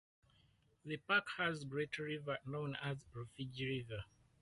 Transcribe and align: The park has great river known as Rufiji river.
The 0.83 0.97
park 0.97 1.27
has 1.37 1.63
great 1.63 1.99
river 1.99 2.39
known 2.47 2.75
as 2.81 3.05
Rufiji 3.15 3.83
river. 3.87 4.03